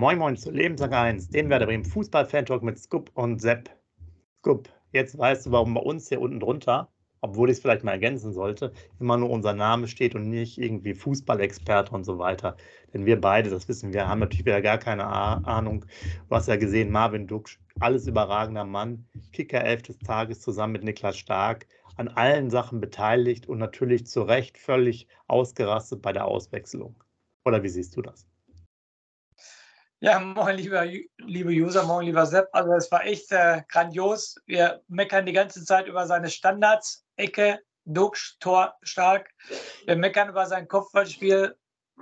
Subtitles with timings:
[0.00, 3.68] moin moin zu Lebenslang 1, dem Werder Bremen Fußball-Fan-Talk mit Scoop und Sepp.
[4.38, 6.88] Scoop, jetzt weißt du, warum bei uns hier unten drunter,
[7.20, 10.94] obwohl ich es vielleicht mal ergänzen sollte, immer nur unser Name steht und nicht irgendwie
[10.94, 12.56] Fußballexperte und so weiter.
[12.94, 15.84] Denn wir beide, das wissen wir, haben natürlich wieder gar keine Ahnung.
[16.30, 19.04] Du hast ja gesehen, Marvin Duksch, alles überragender Mann,
[19.34, 24.22] Kicker 11 des Tages zusammen mit Niklas Stark, an allen Sachen beteiligt und natürlich zu
[24.22, 26.96] Recht völlig ausgerastet bei der Auswechslung.
[27.44, 28.29] Oder wie siehst du das?
[30.02, 30.86] Ja, moin, lieber,
[31.18, 32.48] liebe User, moin, lieber Sepp.
[32.52, 34.34] Also, es war echt äh, grandios.
[34.46, 39.28] Wir meckern die ganze Zeit über seine Standards, Ecke, Duxch, Tor stark.
[39.84, 41.54] Wir meckern über sein Kopfballspiel,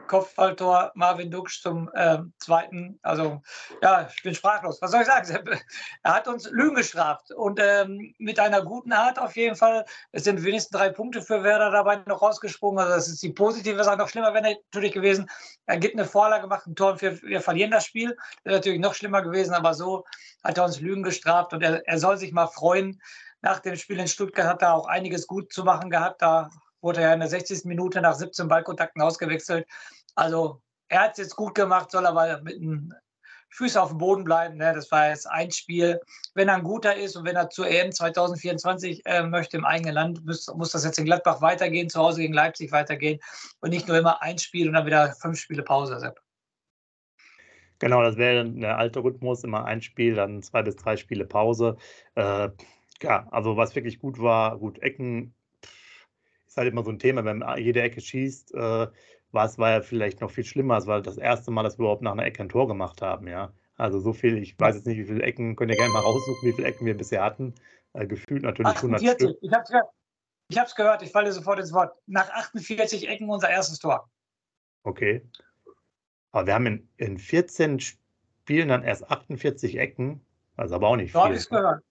[0.06, 2.98] Kopfballtor Marvin Duksch zum äh, zweiten.
[3.02, 3.42] Also
[3.82, 4.80] ja, ich bin sprachlos.
[4.80, 5.48] Was soll ich sagen?
[6.02, 9.84] Er hat uns Lügen gestraft und ähm, mit einer guten Art auf jeden Fall.
[10.12, 12.78] Es sind wenigstens drei Punkte für Werder dabei noch rausgesprungen.
[12.78, 13.98] Also das ist die positive Sache.
[13.98, 15.28] Noch schlimmer wäre natürlich gewesen,
[15.66, 18.16] er gibt eine Vorlage, macht ein Tor und wir, wir verlieren das Spiel.
[18.44, 20.04] Das wäre natürlich noch schlimmer gewesen, aber so
[20.44, 23.00] hat er uns Lügen gestraft und er, er soll sich mal freuen.
[23.40, 26.22] Nach dem Spiel in Stuttgart hat er auch einiges gut zu machen gehabt.
[26.22, 27.64] Da wurde er in der 60.
[27.64, 29.66] Minute nach 17 Ballkontakten ausgewechselt.
[30.14, 32.94] Also er hat es jetzt gut gemacht, soll aber mit den
[33.50, 34.56] Füßen auf dem Boden bleiben.
[34.56, 34.72] Ne?
[34.74, 36.00] Das war jetzt ein Spiel.
[36.34, 39.94] Wenn er ein guter ist und wenn er zur EM 2024 äh, möchte im eigenen
[39.94, 43.20] Land, muss, muss das jetzt in Gladbach weitergehen, zu Hause gegen Leipzig weitergehen
[43.60, 45.98] und nicht nur immer ein Spiel und dann wieder fünf Spiele Pause.
[45.98, 46.20] Sepp.
[47.78, 51.76] Genau, das wäre der alte Rhythmus, immer ein Spiel, dann zwei bis drei Spiele Pause.
[52.16, 52.50] Äh,
[53.02, 55.34] ja, also was wirklich gut war, gut, Ecken
[56.58, 58.86] halt immer so ein Thema, wenn jede Ecke schießt, äh,
[59.32, 60.76] war es war ja vielleicht noch viel schlimmer.
[60.76, 63.26] Es war das erste Mal, dass wir überhaupt nach einer Ecke ein Tor gemacht haben,
[63.28, 63.52] ja.
[63.76, 66.48] Also so viel, ich weiß jetzt nicht, wie viele Ecken, könnt ihr gerne mal raussuchen,
[66.48, 67.54] wie viele Ecken wir bisher hatten.
[67.92, 69.08] Äh, gefühlt natürlich 48.
[69.08, 69.38] 100 Stück.
[69.42, 69.88] Ich habe es gehört.
[70.50, 71.94] Ich gehört, ich falle sofort ins Wort.
[72.06, 74.08] Nach 48 Ecken unser erstes Tor.
[74.82, 75.22] Okay.
[76.32, 80.24] Aber wir haben in, in 14 Spielen dann erst 48 Ecken.
[80.56, 81.20] Also aber auch nicht so viel.
[81.20, 81.82] So habe ich es gehört.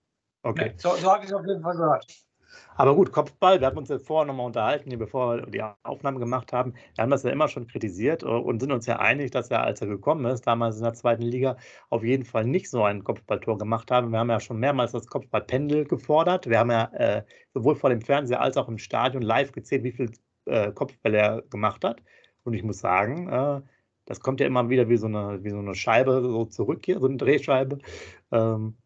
[0.43, 0.69] Okay.
[0.69, 2.26] Nee, so, so habe ich es auf jeden Fall gehört.
[2.75, 6.53] Aber gut, Kopfball, wir haben uns jetzt vorher nochmal unterhalten, bevor wir die Aufnahme gemacht
[6.53, 6.73] haben.
[6.95, 9.63] Wir haben das ja immer schon kritisiert äh, und sind uns ja einig, dass er,
[9.63, 11.57] als er gekommen ist, damals in der zweiten Liga,
[11.89, 14.11] auf jeden Fall nicht so ein Kopfballtor gemacht haben.
[14.11, 16.49] Wir haben ja schon mehrmals das Kopfballpendel gefordert.
[16.49, 19.91] Wir haben ja äh, sowohl vor dem Fernseher als auch im Stadion live gezählt, wie
[19.91, 20.11] viel
[20.45, 22.01] äh, Kopfbälle er gemacht hat.
[22.43, 23.61] Und ich muss sagen, äh,
[24.05, 26.99] das kommt ja immer wieder wie so eine, wie so eine Scheibe so zurück hier,
[26.99, 27.79] so eine Drehscheibe.
[28.31, 28.77] Ähm,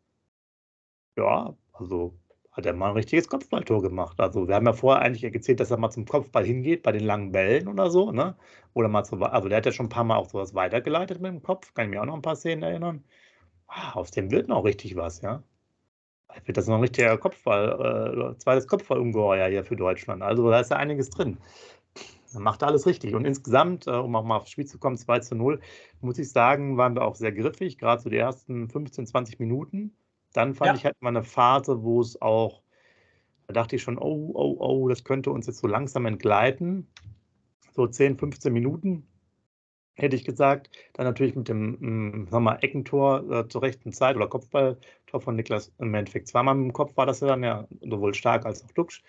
[1.17, 2.15] ja, also
[2.51, 4.19] hat er mal ein richtiges Kopfballtor gemacht.
[4.19, 7.03] Also wir haben ja vorher eigentlich gezählt, dass er mal zum Kopfball hingeht, bei den
[7.03, 8.35] langen Bällen oder so, ne?
[8.73, 11.31] Oder mal zu, also der hat ja schon ein paar Mal auch sowas weitergeleitet mit
[11.31, 13.03] dem Kopf, kann ich mir auch noch ein paar Szenen erinnern.
[13.67, 15.43] Ah, aus dem wird noch richtig was, ja.
[16.29, 20.21] Vielleicht wird das noch ein richtiger Kopfball, äh, zweites Kopfballungeheuer hier für Deutschland.
[20.23, 21.37] Also da ist ja einiges drin.
[22.33, 23.13] Er macht alles richtig.
[23.15, 25.59] Und insgesamt, äh, um auch mal aufs Spiel zu kommen, 2 zu 0,
[26.01, 29.95] muss ich sagen, waren wir auch sehr griffig, gerade so die ersten 15, 20 Minuten.
[30.33, 30.75] Dann fand ja.
[30.75, 32.61] ich halt mal eine Phase, wo es auch,
[33.47, 36.87] da dachte ich schon, oh, oh, oh, das könnte uns jetzt so langsam entgleiten.
[37.73, 39.07] So 10, 15 Minuten,
[39.95, 40.69] hätte ich gesagt.
[40.93, 45.21] Dann natürlich mit dem, hm, sagen wir mal, Eckentor äh, zur rechten Zeit oder Kopfballtor
[45.21, 48.45] von Niklas im Endeffekt zweimal mit dem Kopf war das ja dann ja sowohl stark
[48.45, 49.03] als auch Duxch.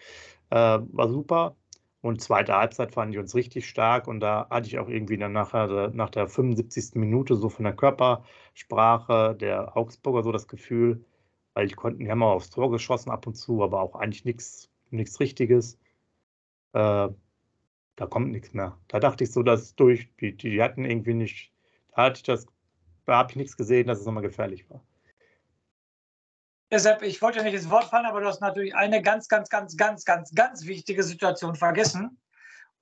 [0.51, 1.57] Äh, war super.
[2.03, 5.33] Und zweite Halbzeit fand ich uns richtig stark und da hatte ich auch irgendwie dann
[5.33, 6.97] nachher, nach der 75.
[6.97, 11.05] Minute so von der Körpersprache der Augsburger so das Gefühl,
[11.55, 14.25] weil die konnten, die haben auch aufs Tor geschossen ab und zu, aber auch eigentlich
[14.25, 15.79] nichts Richtiges.
[16.73, 17.09] Äh,
[17.97, 18.79] da kommt nichts mehr.
[18.89, 21.53] Da dachte ich so, dass durch, die, die hatten irgendwie nicht,
[21.95, 22.47] da hatte ich das,
[23.05, 24.83] da habe ich nichts gesehen, dass es nochmal gefährlich war.
[26.71, 29.77] Deshalb, ich wollte nicht ins Wort fallen, aber du hast natürlich eine ganz, ganz, ganz,
[29.77, 32.19] ganz, ganz, ganz wichtige Situation vergessen.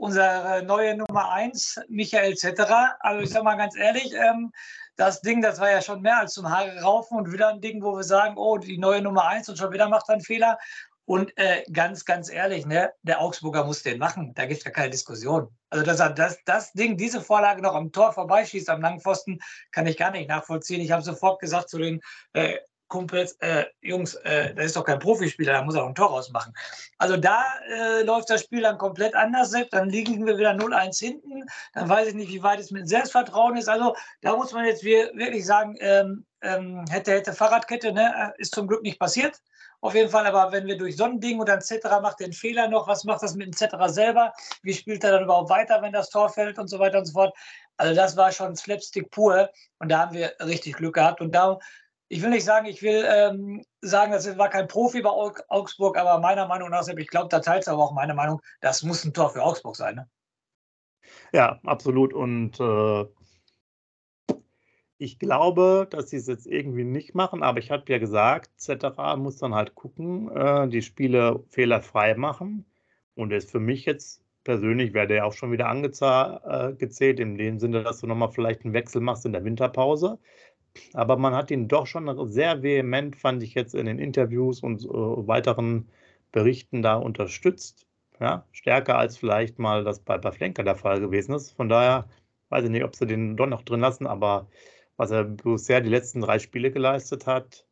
[0.01, 2.97] Unsere neue Nummer 1, Michael Zetterer.
[3.01, 4.51] Also ich sage mal ganz ehrlich, ähm,
[4.97, 7.83] das Ding, das war ja schon mehr als zum Haare raufen und wieder ein Ding,
[7.83, 10.57] wo wir sagen, oh, die neue Nummer eins und schon wieder macht er einen Fehler.
[11.05, 14.33] Und äh, ganz, ganz ehrlich, ne, der Augsburger muss den machen.
[14.33, 15.55] Da gibt es ja keine Diskussion.
[15.69, 19.39] Also, dass er das, das Ding, diese Vorlage noch am Tor vorbeischießt, am langen Pfosten,
[19.71, 20.81] kann ich gar nicht nachvollziehen.
[20.81, 22.01] Ich habe sofort gesagt zu den
[22.33, 22.57] äh,
[22.91, 26.09] Kumpels, äh, Jungs, äh, das ist doch kein Profispieler, da muss er auch ein Tor
[26.09, 26.53] rausmachen.
[26.99, 31.45] Also da äh, läuft das Spiel dann komplett anders, dann liegen wir wieder 0-1 hinten,
[31.73, 33.69] dann weiß ich nicht, wie weit es mit Selbstvertrauen ist.
[33.69, 38.67] Also da muss man jetzt wirklich sagen, ähm, ähm, hätte, hätte Fahrradkette, ne, ist zum
[38.67, 39.41] Glück nicht passiert.
[39.83, 42.35] Auf jeden Fall, aber wenn wir durch so ein Ding und dann Cetera macht den
[42.35, 44.35] Fehler noch, was macht das mit dem Cetera selber?
[44.63, 47.13] Wie spielt er dann überhaupt weiter, wenn das Tor fällt und so weiter und so
[47.13, 47.35] fort?
[47.79, 49.49] Also das war schon Slapstick pur
[49.79, 51.59] und da haben wir richtig Glück gehabt und da
[52.11, 56.19] ich will nicht sagen, ich will ähm, sagen, das war kein Profi bei Augsburg, aber
[56.19, 59.15] meiner Meinung nach, ich glaube, da teilt es aber auch meine Meinung, das muss ein
[59.15, 59.95] Tor für Augsburg sein.
[59.95, 60.09] Ne?
[61.33, 62.13] Ja, absolut.
[62.13, 63.07] Und äh,
[65.03, 69.17] Ich glaube, dass sie es jetzt irgendwie nicht machen, aber ich habe ja gesagt, Zetterer
[69.17, 72.67] muss dann halt gucken, äh, die Spiele fehlerfrei machen.
[73.15, 77.59] Und ist für mich jetzt persönlich, wäre der auch schon wieder angezählt, äh, in dem
[77.59, 80.19] Sinne, dass du nochmal vielleicht einen Wechsel machst in der Winterpause.
[80.93, 84.85] Aber man hat ihn doch schon sehr vehement, fand ich jetzt in den Interviews und
[84.85, 85.89] äh, weiteren
[86.33, 87.87] Berichten da unterstützt.
[88.21, 91.53] Ja, stärker als vielleicht mal das bei, bei Flenker der Fall gewesen ist.
[91.53, 92.07] Von daher
[92.51, 94.49] weiß ich nicht, ob sie den doch noch drin lassen, aber
[94.97, 97.67] was er bisher die letzten drei Spiele geleistet hat,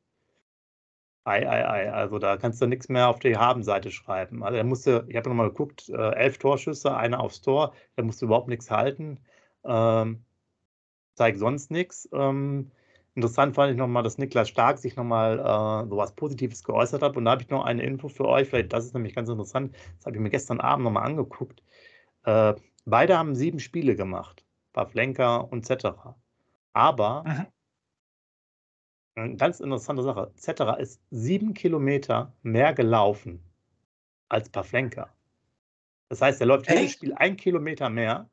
[1.25, 1.93] ei, ei, ei.
[1.93, 4.43] Also da kannst du nichts mehr auf die Habenseite schreiben.
[4.43, 8.25] Also er musste, ich habe nochmal geguckt, äh, elf Torschüsse, einer aufs Tor, er musste
[8.25, 9.19] überhaupt nichts halten.
[9.65, 10.25] Ähm,
[11.15, 12.09] zeigt sonst nichts.
[12.13, 12.71] Ähm,
[13.19, 17.17] interessant fand ich nochmal, dass Niklas Stark sich nochmal äh, so was Positives geäußert hat.
[17.17, 19.75] Und da habe ich noch eine Info für euch, vielleicht das ist nämlich ganz interessant.
[19.97, 21.63] Das habe ich mir gestern Abend nochmal angeguckt.
[22.25, 22.55] Äh,
[22.87, 24.45] beide haben sieben Spiele gemacht.
[24.73, 26.17] Pavlenka und Zetterer.
[26.73, 27.47] Aber, mhm.
[29.17, 33.43] eine ganz interessante Sache, Zetterer ist sieben Kilometer mehr gelaufen
[34.29, 35.13] als Pavlenka.
[36.09, 38.31] Das heißt, er läuft jedes Spiel ein Kilometer mehr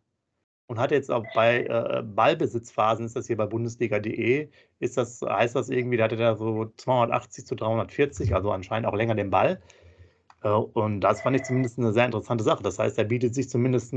[0.67, 5.55] und hat jetzt auch bei äh, Ballbesitzphasen, ist das hier bei Bundesliga.de, ist das, heißt
[5.55, 9.61] das irgendwie, da hat er so 280 zu 340, also anscheinend auch länger den Ball.
[10.43, 12.63] Äh, und das fand ich zumindest eine sehr interessante Sache.
[12.63, 13.93] Das heißt, er bietet sich zumindest,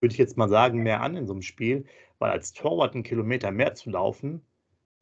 [0.00, 1.86] würde ich jetzt mal sagen, mehr an in so einem Spiel,
[2.18, 4.42] weil als Torwart einen Kilometer mehr zu laufen,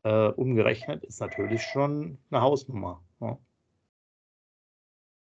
[0.04, 3.02] äh, umgerechnet, ist natürlich schon eine Hausnummer.
[3.20, 3.38] Ja.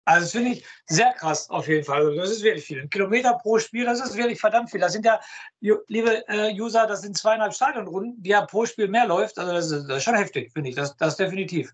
[0.05, 2.05] Also das finde ich sehr krass auf jeden Fall.
[2.05, 2.79] Also das ist wirklich viel.
[2.79, 4.79] Ein Kilometer pro Spiel, das ist wirklich verdammt viel.
[4.79, 5.19] Das sind ja,
[5.59, 9.39] liebe äh, User, das sind zweieinhalb Stadionrunden, die ja pro Spiel mehr läuft.
[9.39, 10.75] Also das ist, schon heftig, finde ich.
[10.75, 11.73] Das, das definitiv.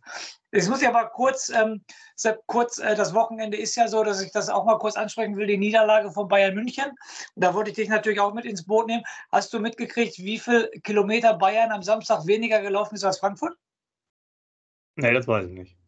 [0.53, 1.83] Jetzt muss ich aber kurz, ähm,
[2.47, 5.47] kurz äh, das Wochenende ist ja so, dass ich das auch mal kurz ansprechen will,
[5.47, 6.91] die Niederlage von Bayern München.
[7.35, 9.03] Da wollte ich dich natürlich auch mit ins Boot nehmen.
[9.33, 13.57] Hast du mitgekriegt, wie viel Kilometer Bayern am Samstag weniger gelaufen ist als Frankfurt?
[14.95, 15.80] Nee, das weiß ich nicht.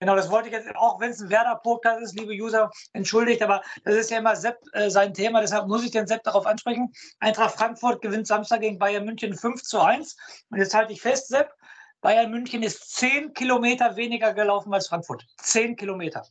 [0.00, 3.62] Genau, das wollte ich jetzt, auch wenn es ein Werder-Podcast ist, liebe User, entschuldigt, aber
[3.84, 6.92] das ist ja immer Sepp äh, sein Thema, deshalb muss ich den Sepp darauf ansprechen.
[7.18, 10.16] Eintracht Frankfurt gewinnt Samstag gegen Bayern München 5 zu 1.
[10.50, 11.52] Und jetzt halte ich fest, Sepp,
[12.00, 15.26] Bayern München ist 10 Kilometer weniger gelaufen als Frankfurt.
[15.38, 16.24] 10 Kilometer.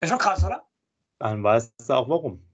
[0.00, 0.66] Ist schon krass, oder?
[1.18, 2.44] Dann weißt du auch warum.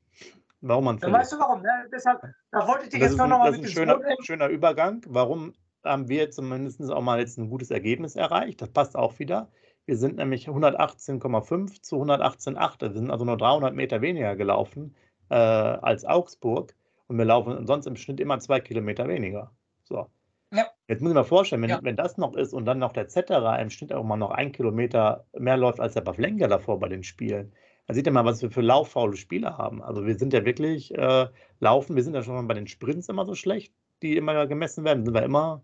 [0.61, 1.63] Warum man Dann weißt du warum.
[1.63, 1.89] Ne?
[1.93, 2.21] Deshalb,
[2.51, 5.03] da wollte ich dich jetzt noch mal mit Das ist ein schöner, schöner Übergang.
[5.07, 5.55] Warum
[5.85, 8.61] haben wir zumindest auch mal jetzt ein gutes Ergebnis erreicht.
[8.61, 9.49] Das passt auch wieder.
[9.87, 12.81] Wir sind nämlich 118,5 zu 118,8.
[12.81, 14.95] Wir sind also nur 300 Meter weniger gelaufen
[15.31, 16.75] äh, als Augsburg.
[17.07, 19.51] Und wir laufen sonst im Schnitt immer zwei Kilometer weniger.
[19.85, 20.09] So.
[20.53, 20.67] Ja.
[20.89, 21.81] Jetzt muss ich mir vorstellen, wenn, ja.
[21.83, 24.53] wenn das noch ist und dann noch der Zetterer im Schnitt auch mal noch ein
[24.53, 27.53] Kilometer mehr läuft als der Pavlenka davor bei den Spielen,
[27.87, 29.83] dann sieht ihr mal, was wir für lauffaule Spieler haben.
[29.83, 31.27] Also wir sind ja wirklich äh,
[31.61, 33.73] laufen, wir sind ja schon mal bei den Sprints immer so schlecht,
[34.03, 35.63] die immer gemessen werden, sind wir immer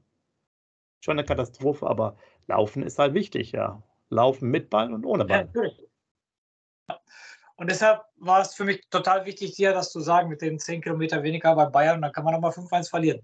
[1.05, 2.17] schon eine Katastrophe, aber
[2.47, 3.83] Laufen ist halt wichtig, ja.
[4.09, 5.49] Laufen mit Ball und ohne Ball.
[5.55, 7.01] Ja,
[7.57, 10.81] und deshalb war es für mich total wichtig, dir das zu sagen mit den 10
[10.81, 11.97] Kilometer weniger bei Bayern.
[11.97, 13.21] Und dann kann man nochmal 5-1 verlieren.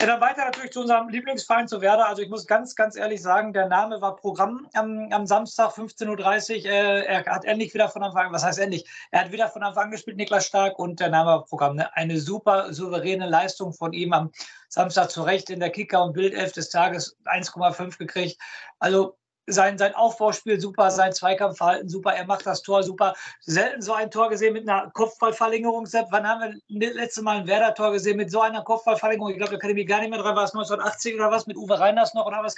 [0.00, 2.08] Ja, dann weiter natürlich zu unserem Lieblingsverein zu Werder.
[2.08, 6.64] Also ich muss ganz, ganz ehrlich sagen, der Name war Programm am, am Samstag 15.30
[6.64, 6.70] Uhr.
[6.70, 8.88] Äh, er hat endlich wieder von Anfang an, was heißt endlich?
[9.10, 11.76] Er hat wieder von Anfang an gespielt, Niklas Stark, und der Name war Programm.
[11.76, 11.94] Ne?
[11.94, 14.30] Eine super souveräne Leistung von ihm am
[14.70, 18.40] Samstag zu Recht in der Kicker- und Bildelf des Tages 1,5 gekriegt.
[18.78, 23.14] Also sein, sein Aufbauspiel super, sein Zweikampfverhalten super, er macht das Tor super.
[23.40, 25.86] Selten so ein Tor gesehen mit einer Kopfballverlängerung.
[25.86, 29.30] Sepp, wann haben wir das letzte Mal ein Werder-Tor gesehen mit so einer Kopfballverlängerung?
[29.30, 30.36] Ich glaube, da kann ich mich gar nicht mehr dran.
[30.36, 32.56] War es 1980 oder was mit Uwe Reiners noch oder was?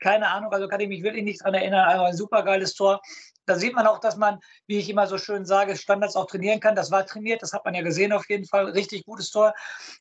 [0.00, 1.88] Keine Ahnung, also kann ich mich wirklich nicht dran erinnern.
[1.88, 3.00] Also ein super geiles Tor.
[3.46, 6.60] Da sieht man auch, dass man, wie ich immer so schön sage, Standards auch trainieren
[6.60, 6.74] kann.
[6.74, 8.66] Das war trainiert, das hat man ja gesehen auf jeden Fall.
[8.70, 9.54] Richtig gutes Tor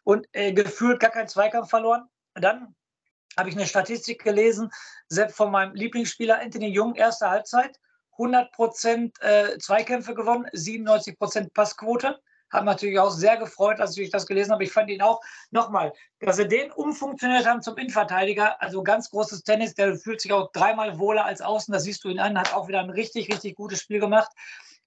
[0.04, 2.10] und äh, gefühlt gar kein Zweikampf verloren.
[2.34, 2.76] Dann
[3.38, 4.72] habe ich eine Statistik gelesen,
[5.08, 7.80] selbst von meinem Lieblingsspieler Anthony Jung, erste Halbzeit,
[8.14, 12.20] 100 Prozent äh, Zweikämpfe gewonnen, 97 Prozent Passquote.
[12.52, 14.64] Haben natürlich auch sehr gefreut, als ich das gelesen habe.
[14.64, 15.20] Ich fand ihn auch,
[15.52, 18.62] nochmal, dass sie den umfunktioniert haben zum Innenverteidiger.
[18.62, 19.74] Also ganz großes Tennis.
[19.74, 21.74] Der fühlt sich auch dreimal wohler als außen.
[21.74, 22.38] Das siehst du ihn an.
[22.38, 24.32] Hat auch wieder ein richtig, richtig gutes Spiel gemacht.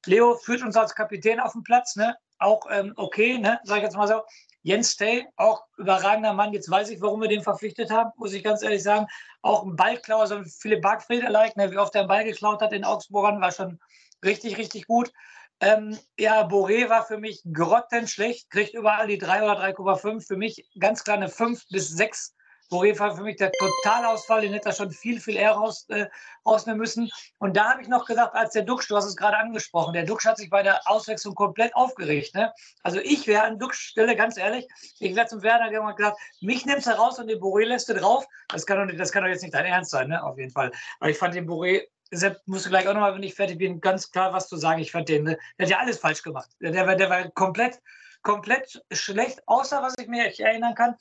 [0.06, 1.96] Leo führt uns als Kapitän auf den Platz.
[1.96, 2.16] Ne?
[2.38, 3.60] Auch ähm, okay, ne?
[3.64, 4.22] sag ich jetzt mal so.
[4.62, 6.52] Jens Stay, auch überragender Mann.
[6.52, 9.06] Jetzt weiß ich, warum wir den verpflichtet haben, muss ich ganz ehrlich sagen.
[9.42, 12.84] Auch ein Ballklauer, so Philipp Bargfried-alike, ne, wie oft er einen Ball geklaut hat in
[12.84, 13.78] Augsburgern, war schon
[14.24, 15.12] richtig, richtig gut.
[15.60, 20.26] Ähm, ja, Boré war für mich grottenschlecht, kriegt überall die 3 oder 3,5.
[20.26, 22.34] Für mich ganz klar eine 5 bis 6
[22.70, 26.06] Boré war für mich der Totalausfall, den hätte er schon viel, viel eher raus, äh,
[26.46, 27.10] rausnehmen müssen.
[27.38, 30.04] Und da habe ich noch gesagt, als der Duxch, du hast es gerade angesprochen, der
[30.04, 32.34] Duxch hat sich bei der Auswechslung komplett aufgeregt.
[32.34, 32.52] Ne?
[32.82, 34.66] Also ich wäre an Duxch Stelle, ganz ehrlich,
[35.00, 37.88] ich wäre zum Werner gegangen und gesagt, mich nimmst du raus und den Boré lässt
[37.88, 38.26] du drauf.
[38.48, 40.22] Das kann, doch nicht, das kann doch jetzt nicht dein Ernst sein, ne?
[40.22, 40.70] auf jeden Fall.
[41.00, 43.80] Aber ich fand den Boré Sepp, musst du gleich auch nochmal, wenn ich fertig bin,
[43.80, 44.80] ganz klar was zu sagen.
[44.80, 46.48] Ich fand den, der hat ja alles falsch gemacht.
[46.60, 47.82] Der, der, war, der war komplett,
[48.22, 50.96] komplett schlecht, außer was ich mir erinnern kann.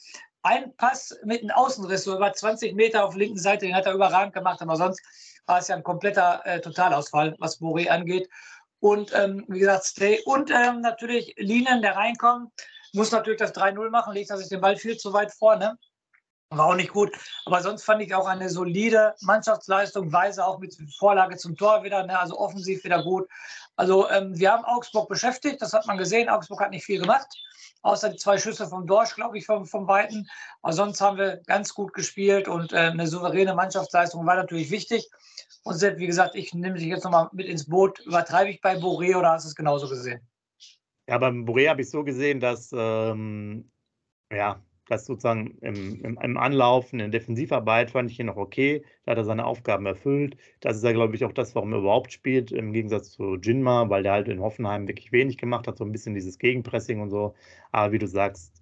[0.48, 3.86] Ein Pass mit einem Außenriss, so über 20 Meter auf der linken Seite, den hat
[3.86, 5.02] er überragend gemacht, aber sonst
[5.46, 8.30] war es ja ein kompletter äh, Totalausfall, was Boré angeht.
[8.80, 12.54] Und ähm, wie gesagt, Stay und ähm, natürlich Linen, der reinkommt,
[12.94, 15.78] muss natürlich das 3-0 machen, legt er sich den Ball viel zu weit vorne.
[16.50, 17.12] War auch nicht gut.
[17.46, 20.14] Aber sonst fand ich auch eine solide Mannschaftsleistung.
[20.14, 22.18] Weise auch mit Vorlage zum Tor wieder, ne?
[22.18, 23.28] also offensiv wieder gut.
[23.76, 26.30] Also ähm, wir haben Augsburg beschäftigt, das hat man gesehen.
[26.30, 27.28] Augsburg hat nicht viel gemacht,
[27.82, 30.28] außer die zwei Schüsse vom Dorsch, glaube ich, vom, vom Weiten.
[30.62, 35.10] Aber sonst haben wir ganz gut gespielt und äh, eine souveräne Mannschaftsleistung war natürlich wichtig.
[35.64, 38.00] Und Sepp, wie gesagt, ich nehme dich jetzt nochmal mit ins Boot.
[38.00, 40.26] Übertreibe ich bei Boré oder hast du es genauso gesehen?
[41.10, 43.70] Ja, beim Boré habe ich so gesehen, dass ähm,
[44.32, 48.84] ja, das sozusagen im, im, im, Anlauf, in der Defensivarbeit fand ich ihn noch okay.
[49.06, 50.38] Da hat er seine Aufgaben erfüllt.
[50.60, 53.90] Das ist ja, glaube ich, auch das, warum er überhaupt spielt, im Gegensatz zu Jinma,
[53.90, 57.10] weil der halt in Hoffenheim wirklich wenig gemacht hat, so ein bisschen dieses Gegenpressing und
[57.10, 57.36] so.
[57.72, 58.62] Aber wie du sagst,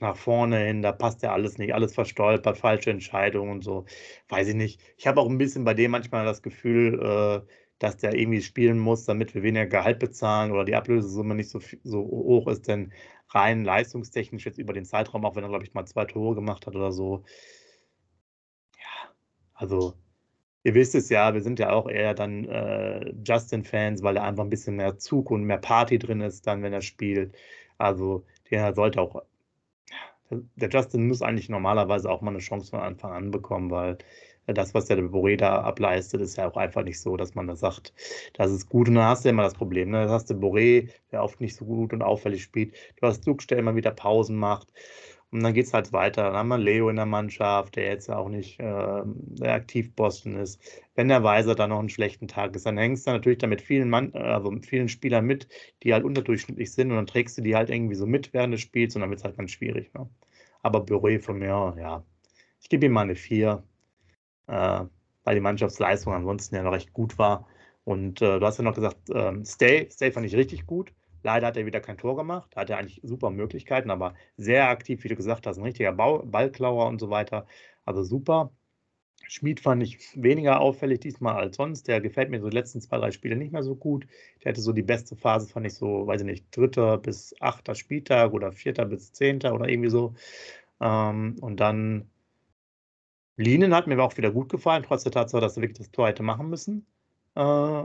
[0.00, 3.84] nach vorne hin, da passt ja alles nicht, alles verstolpert, falsche Entscheidungen und so.
[4.28, 4.80] Weiß ich nicht.
[4.96, 7.00] Ich habe auch ein bisschen bei dem manchmal das Gefühl,
[7.44, 11.50] äh, dass der irgendwie spielen muss, damit wir weniger Gehalt bezahlen oder die Ablösesumme nicht
[11.50, 12.92] so, so hoch ist, denn
[13.28, 16.66] rein leistungstechnisch jetzt über den Zeitraum, auch wenn er, glaube ich, mal zwei Tore gemacht
[16.66, 17.24] hat oder so.
[18.78, 19.10] Ja,
[19.54, 19.94] also
[20.64, 24.44] ihr wisst es ja, wir sind ja auch eher dann äh, Justin-Fans, weil er einfach
[24.44, 27.34] ein bisschen mehr Zug und mehr Party drin ist, dann, wenn er spielt.
[27.78, 29.22] Also der sollte auch,
[30.30, 33.98] der Justin muss eigentlich normalerweise auch mal eine Chance von Anfang an bekommen, weil
[34.46, 37.56] das, was der Boré da ableistet, ist ja auch einfach nicht so, dass man da
[37.56, 37.94] sagt,
[38.34, 38.88] das ist gut.
[38.88, 39.90] Und dann hast du immer das Problem.
[39.90, 40.06] Ne?
[40.06, 42.74] Da hast du Boré, der oft nicht so gut und auffällig spielt.
[43.00, 44.72] Du hast Duck, der immer wieder Pausen macht.
[45.34, 46.22] Und dann geht es halt weiter.
[46.22, 50.60] Dann haben wir Leo in der Mannschaft, der jetzt auch nicht äh, der Aktivposten ist.
[50.94, 53.90] Wenn der Weiser dann noch einen schlechten Tag ist, dann hängst du natürlich damit vielen
[53.90, 55.48] Mann, also mit vielen Spielern mit,
[55.82, 58.60] die halt unterdurchschnittlich sind und dann trägst du die halt irgendwie so mit während des
[58.60, 59.92] Spiels und dann wird es halt ganz schwierig.
[59.94, 60.08] Ne?
[60.62, 62.04] Aber Boré von mir, ja,
[62.60, 63.64] ich gebe ihm mal eine 4
[64.46, 64.84] äh,
[65.24, 67.46] weil die Mannschaftsleistung ansonsten ja noch recht gut war.
[67.84, 70.92] Und äh, du hast ja noch gesagt, ähm, Stay, Stay fand ich richtig gut.
[71.22, 72.54] Leider hat er wieder kein Tor gemacht.
[72.56, 76.22] Hat er eigentlich super Möglichkeiten, aber sehr aktiv, wie du gesagt hast, ein richtiger Ball
[76.24, 77.46] Ballklauer und so weiter.
[77.84, 78.52] Also super.
[79.28, 81.88] Schmid fand ich weniger auffällig diesmal als sonst.
[81.88, 84.06] Der gefällt mir so die letzten zwei, drei Spiele nicht mehr so gut.
[84.42, 87.74] Der hatte so die beste Phase, fand ich so, weiß ich nicht, dritter bis achter
[87.74, 90.14] Spieltag oder vierter bis zehnter oder irgendwie so.
[90.80, 92.10] Ähm, und dann
[93.36, 96.08] Linen hat mir auch wieder gut gefallen, trotz der Tatsache, dass er wirklich das Tor
[96.08, 96.86] hätte machen müssen.
[97.34, 97.84] Äh,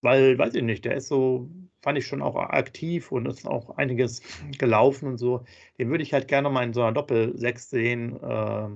[0.00, 1.48] weil, weiß ich nicht, der ist so,
[1.82, 4.22] fand ich schon auch aktiv und ist auch einiges
[4.58, 5.44] gelaufen und so.
[5.78, 8.68] Den würde ich halt gerne mal in so einer Doppel-6 sehen, äh,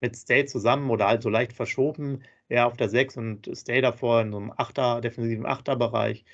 [0.00, 2.24] mit Stay zusammen oder halt so leicht verschoben.
[2.48, 6.24] Er auf der 6 und Stay davor in so einem Achter, defensiven Achterbereich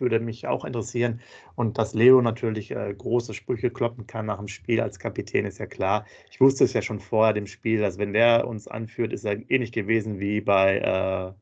[0.00, 1.20] würde mich auch interessieren.
[1.54, 5.58] Und dass Leo natürlich äh, große Sprüche kloppen kann nach dem Spiel als Kapitän, ist
[5.58, 6.06] ja klar.
[6.30, 9.38] Ich wusste es ja schon vorher dem Spiel, dass wenn der uns anführt, ist er
[9.50, 11.32] ähnlich gewesen wie bei, äh,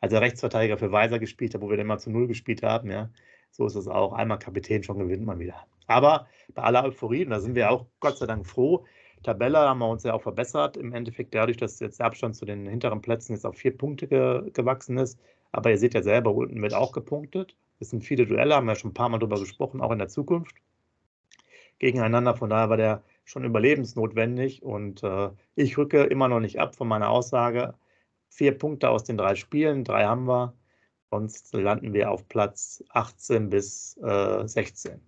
[0.00, 2.90] als er Rechtsverteidiger für Weiser gespielt hat, wo wir dann mal zu Null gespielt haben.
[2.90, 3.10] Ja.
[3.50, 4.12] So ist es auch.
[4.12, 5.66] Einmal Kapitän, schon gewinnt man wieder.
[5.86, 8.84] Aber bei aller Euphorie, und da sind wir auch Gott sei Dank froh,
[9.22, 10.76] Tabelle haben wir uns ja auch verbessert.
[10.76, 14.06] Im Endeffekt dadurch, dass jetzt der Abstand zu den hinteren Plätzen jetzt auf vier Punkte
[14.06, 15.18] ge gewachsen ist.
[15.52, 17.56] Aber ihr seht ja selber, unten wird auch gepunktet.
[17.80, 20.08] Es sind viele Duelle, haben wir schon ein paar Mal darüber gesprochen, auch in der
[20.08, 20.56] Zukunft
[21.78, 22.34] gegeneinander.
[22.36, 26.88] Von daher war der schon überlebensnotwendig und äh, ich rücke immer noch nicht ab von
[26.88, 27.74] meiner Aussage.
[28.30, 30.54] Vier Punkte aus den drei Spielen, drei haben wir,
[31.10, 35.00] sonst landen wir auf Platz 18 bis äh, 16.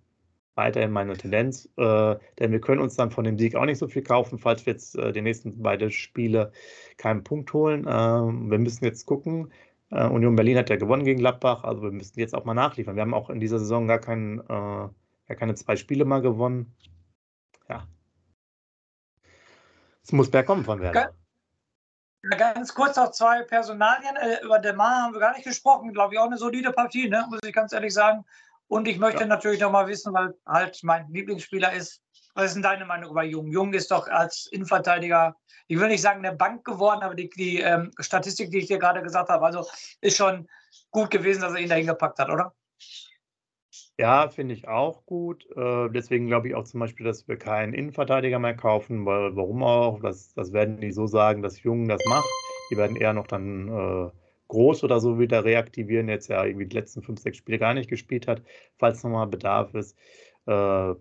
[0.55, 3.87] Weiterhin meine Tendenz, äh, denn wir können uns dann von dem Sieg auch nicht so
[3.87, 6.51] viel kaufen, falls wir jetzt äh, die nächsten beiden Spiele
[6.97, 7.85] keinen Punkt holen.
[7.87, 9.51] Ähm, wir müssen jetzt gucken,
[9.91, 12.95] äh, Union Berlin hat ja gewonnen gegen Gladbach, also wir müssen jetzt auch mal nachliefern.
[12.95, 16.73] Wir haben auch in dieser Saison gar, kein, äh, gar keine zwei Spiele mal gewonnen.
[17.69, 17.87] Ja.
[20.03, 21.13] Es muss bergkommen von Werder.
[22.37, 24.15] Ganz kurz noch zwei Personalien.
[24.15, 25.91] Äh, über Demar haben wir gar nicht gesprochen.
[25.91, 27.25] Glaube ich auch eine solide Partie, ne?
[27.29, 28.23] muss ich ganz ehrlich sagen.
[28.67, 29.27] Und ich möchte ja.
[29.27, 32.01] natürlich noch mal wissen, weil halt mein Lieblingsspieler ist,
[32.33, 33.47] was ist denn deine Meinung über Jung?
[33.47, 35.35] Jung ist doch als Innenverteidiger,
[35.67, 38.79] ich will nicht sagen eine Bank geworden, aber die, die ähm, Statistik, die ich dir
[38.79, 39.65] gerade gesagt habe, also
[40.01, 40.47] ist schon
[40.91, 42.53] gut gewesen, dass er ihn da hingepackt hat, oder?
[43.97, 45.45] Ja, finde ich auch gut.
[45.55, 49.63] Äh, deswegen glaube ich auch zum Beispiel, dass wir keinen Innenverteidiger mehr kaufen, weil warum
[49.63, 50.01] auch?
[50.01, 52.27] Das, das werden die so sagen, dass Jungen das macht.
[52.71, 54.11] Die werden eher noch dann äh,
[54.47, 57.89] groß oder so wieder reaktivieren, jetzt ja irgendwie die letzten fünf, sechs Spiele gar nicht
[57.89, 58.41] gespielt hat,
[58.77, 59.97] falls nochmal Bedarf ist.
[60.45, 60.93] Äh,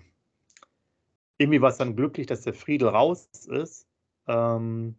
[1.40, 3.88] irgendwie war es dann glücklich, dass der Friedel raus ist.
[4.28, 4.96] Ähm,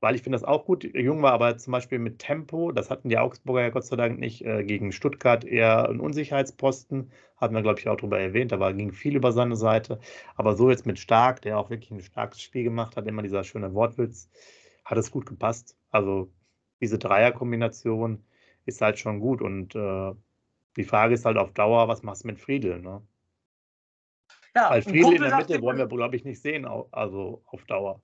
[0.00, 0.84] weil ich finde das auch gut.
[0.84, 4.18] Jung war aber zum Beispiel mit Tempo, das hatten die Augsburger ja Gott sei Dank
[4.18, 8.72] nicht, äh, gegen Stuttgart eher ein Unsicherheitsposten, hatten wir, glaube ich, auch darüber erwähnt, da
[8.72, 10.00] ging viel über seine Seite.
[10.36, 13.44] Aber so jetzt mit Stark, der auch wirklich ein starkes Spiel gemacht hat, immer dieser
[13.44, 14.28] schöne Wortwitz,
[14.84, 15.76] hat es gut gepasst.
[15.90, 16.30] Also
[16.80, 18.24] diese Dreierkombination
[18.66, 20.12] ist halt schon gut und äh,
[20.76, 23.02] die Frage ist halt auf Dauer, was machst du mit Friedel, ne?
[24.56, 28.00] Ja, Weil Friedel in der Mitte wollen wir, glaube ich, nicht sehen, also auf Dauer.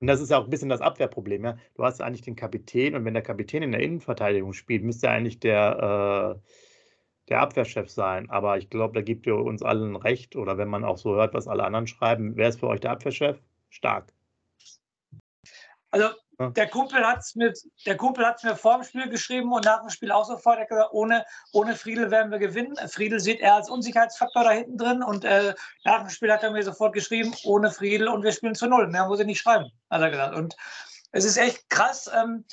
[0.00, 1.44] Und das ist ja auch ein bisschen das Abwehrproblem.
[1.44, 1.58] Ja?
[1.74, 5.38] Du hast eigentlich den Kapitän und wenn der Kapitän in der Innenverteidigung spielt, müsste eigentlich
[5.38, 6.48] der, äh,
[7.28, 8.30] der Abwehrchef sein.
[8.30, 10.34] Aber ich glaube, da gibt ihr uns allen recht.
[10.34, 12.92] Oder wenn man auch so hört, was alle anderen schreiben, wer ist für euch der
[12.92, 13.38] Abwehrchef?
[13.68, 14.14] Stark.
[15.90, 16.06] Also
[16.48, 20.56] der Kumpel hat es mir, vor dem Spiel geschrieben und nach dem Spiel auch sofort.
[20.56, 22.76] Er hat gesagt, ohne, ohne Friedel werden wir gewinnen.
[22.88, 25.54] Friedel sieht er als Unsicherheitsfaktor da hinten drin und äh,
[25.84, 28.88] nach dem Spiel hat er mir sofort geschrieben, ohne Friedel und wir spielen zu null.
[28.88, 30.34] Mehr muss ich nicht schreiben, hat er gesagt.
[30.34, 30.56] Und
[31.12, 32.46] es ist echt krass, ähm,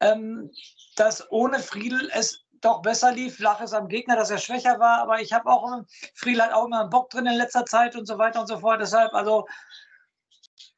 [0.00, 0.50] ähm,
[0.96, 3.38] dass ohne Friedel es doch besser lief.
[3.38, 5.80] Lach es am Gegner, dass er schwächer war, aber ich habe auch,
[6.14, 8.58] Friedel hat auch immer einen Bock drin in letzter Zeit und so weiter und so
[8.58, 8.82] fort.
[8.82, 9.46] Deshalb, also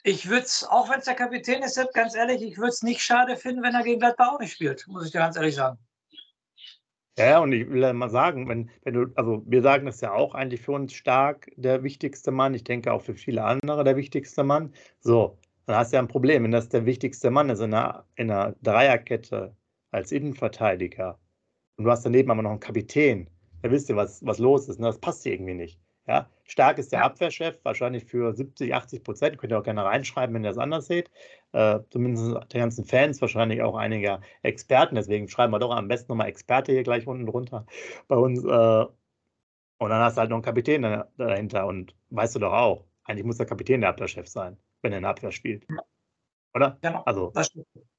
[0.03, 3.01] ich würde es, auch wenn es der Kapitän ist, ganz ehrlich, ich würde es nicht
[3.01, 5.79] schade finden, wenn er gegen Gladbach auch nicht spielt, muss ich dir ganz ehrlich sagen.
[7.19, 10.35] Ja, und ich will mal sagen, wenn, wenn du, also wir sagen das ja auch
[10.35, 14.43] eigentlich für uns stark der wichtigste Mann, ich denke auch für viele andere der wichtigste
[14.43, 14.73] Mann.
[15.01, 18.07] So, dann hast du ja ein Problem, wenn das der wichtigste Mann ist in einer,
[18.17, 19.55] in einer Dreierkette
[19.91, 21.19] als Innenverteidiger
[21.77, 23.29] und du hast daneben aber noch einen Kapitän,
[23.61, 24.81] dann wisst ihr, was, was los ist.
[24.81, 24.87] Ne?
[24.87, 25.79] Das passt dir irgendwie nicht.
[26.07, 27.05] Ja, stark ist der ja.
[27.07, 29.39] Abwehrchef, wahrscheinlich für 70, 80 Prozent.
[29.39, 31.11] Könnt ihr auch gerne reinschreiben, wenn ihr das anders seht.
[31.53, 34.97] Äh, zumindest der ganzen Fans, wahrscheinlich auch einiger Experten.
[34.97, 37.67] Deswegen schreiben wir doch am besten nochmal Experte hier gleich unten drunter
[38.09, 38.45] bei uns.
[38.45, 38.87] Äh,
[39.79, 41.67] und dann hast du halt noch einen Kapitän dahinter.
[41.67, 45.03] Und weißt du doch auch, eigentlich muss der Kapitän der Abwehrchef sein, wenn er in
[45.03, 45.67] der Abwehr spielt.
[46.55, 46.79] Oder?
[46.83, 47.03] Genau.
[47.05, 47.33] Also,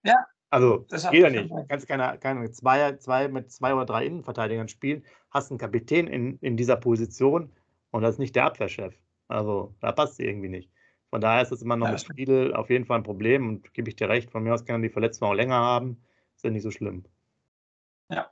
[0.04, 0.26] ja.
[0.50, 1.50] Also das geht ja nicht.
[1.50, 6.06] Du kannst keine, keine zwei, zwei mit zwei oder drei Innenverteidigern spielen, hast einen Kapitän
[6.06, 7.52] in, in dieser Position
[7.94, 8.98] und das ist nicht der Abwehrchef.
[9.28, 10.70] Also da passt sie irgendwie nicht.
[11.12, 13.74] Von daher ist es immer noch ja, mit Spiel auf jeden Fall ein Problem und
[13.74, 16.04] gebe ich dir recht, von mir aus kann die Verletzung auch länger haben.
[16.36, 17.06] Ist ja nicht so schlimm.
[18.10, 18.32] Ja.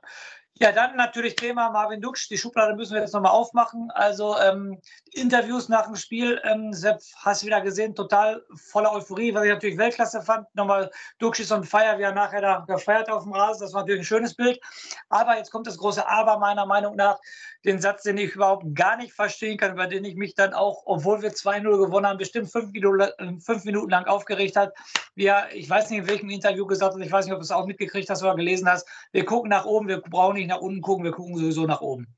[0.60, 2.28] Ja, dann natürlich Thema Marvin Duksch.
[2.28, 3.90] Die Schublade müssen wir jetzt nochmal aufmachen.
[3.94, 4.78] Also ähm,
[5.12, 6.40] Interviews nach dem Spiel.
[6.44, 10.46] Ähm, Sepp, hast du wieder gesehen, total voller Euphorie, was ich natürlich Weltklasse fand.
[10.54, 13.62] Nochmal Duksch ist on fire, wie er nachher da gefeiert auf dem Rasen.
[13.62, 14.60] Das war natürlich ein schönes Bild.
[15.08, 17.18] Aber jetzt kommt das große Aber meiner Meinung nach.
[17.64, 20.82] Den Satz, den ich überhaupt gar nicht verstehen kann, über den ich mich dann auch,
[20.84, 24.74] obwohl wir 2-0 gewonnen haben, bestimmt fünf Minuten, fünf Minuten lang aufgeregt hat.
[25.14, 27.44] Wie er, ich weiß nicht, in welchem Interview gesagt hat, ich weiß nicht, ob du
[27.44, 28.88] es auch mitgekriegt hast oder gelesen hast.
[29.12, 32.14] Wir gucken nach oben, wir brauchen nicht nach unten gucken, wir gucken sowieso nach oben.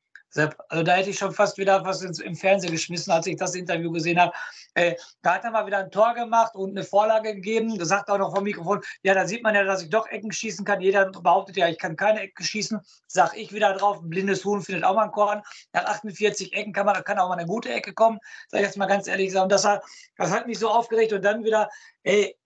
[0.69, 3.93] Also da hätte ich schon fast wieder was im Fernsehen geschmissen, als ich das Interview
[3.93, 4.33] gesehen habe.
[4.75, 7.79] Äh, da hat er mal wieder ein Tor gemacht und eine Vorlage gegeben.
[7.79, 10.09] Da sagt er auch noch vom Mikrofon, ja, da sieht man ja, dass ich doch
[10.09, 10.81] Ecken schießen kann.
[10.81, 12.81] Jeder behauptet ja, ich kann keine Ecken schießen.
[13.07, 15.43] Sag ich wieder drauf, ein blindes Huhn findet auch mal ein Korn.
[15.73, 18.19] Nach 48 Ecken kann, man, kann auch mal eine gute Ecke kommen.
[18.49, 19.35] Sag ich jetzt mal ganz ehrlich.
[19.37, 19.85] Und das hat,
[20.17, 21.13] das hat mich so aufgeregt.
[21.13, 21.71] Und dann wieder,
[22.03, 22.37] ey,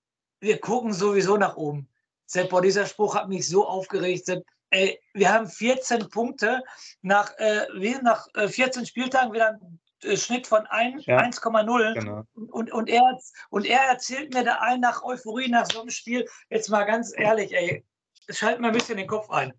[0.41, 1.89] wir gucken sowieso nach oben.
[2.27, 4.27] Sepp, dieser Spruch hat mich so aufgeregt.
[4.27, 6.63] Sepp, ey, wir haben 14 Punkte
[7.03, 7.67] nach, äh,
[8.03, 11.19] nach äh, 14 Spieltagen wieder ein äh, Schnitt von ja.
[11.19, 11.95] 1,0.
[11.95, 12.23] Genau.
[12.35, 13.19] Und, und, er,
[13.51, 16.27] und er erzählt mir da ein nach Euphorie nach so einem Spiel.
[16.51, 17.85] Jetzt mal ganz ehrlich, ey,
[18.29, 19.53] schalt mir ein bisschen den Kopf ein.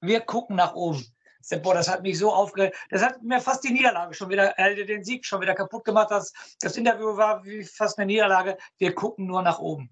[0.00, 1.04] Wir gucken nach oben.
[1.62, 2.76] Boah, das hat mich so aufgeregt.
[2.88, 6.10] Das hat mir fast die Niederlage schon wieder, äh, den Sieg schon wieder kaputt gemacht.
[6.10, 8.56] Das, das Interview war wie fast eine Niederlage.
[8.78, 9.90] Wir gucken nur nach oben.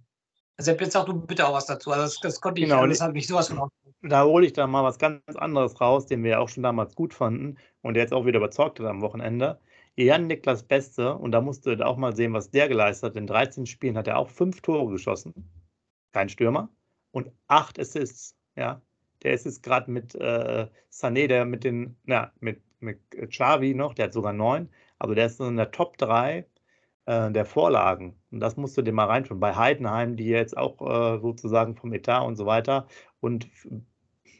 [0.68, 1.90] Also jetzt sag du bitte auch was dazu.
[1.90, 2.86] Also das, das konnte ich, genau.
[2.86, 3.68] das hat mich sowas von
[4.02, 6.94] Da hole ich dann mal was ganz anderes raus, den wir ja auch schon damals
[6.94, 9.58] gut fanden und der jetzt auch wieder überzeugt hat am Wochenende.
[9.96, 13.16] Jan Niklas Beste, und da musst du auch mal sehen, was der geleistet hat.
[13.16, 15.34] In 13 Spielen hat er auch fünf Tore geschossen.
[16.12, 16.70] Kein Stürmer.
[17.10, 18.36] Und acht Assists.
[18.56, 18.80] Ja.
[19.22, 23.94] Der ist jetzt gerade mit äh, Sané, der mit den, na, mit, mit Xavi noch,
[23.94, 24.70] der hat sogar neun.
[24.98, 26.46] Also der ist in der Top 3
[27.06, 28.21] äh, der Vorlagen.
[28.32, 29.40] Und das musst du dir mal reinschauen.
[29.40, 32.86] Bei Heidenheim, die jetzt auch äh, sozusagen vom Etat und so weiter
[33.20, 33.48] und